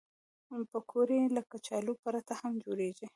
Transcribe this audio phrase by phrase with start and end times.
[0.71, 3.07] پکورې له کچالو پرته هم جوړېږي